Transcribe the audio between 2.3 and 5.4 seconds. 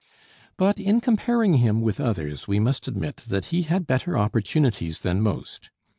we must admit that he had better opportunities than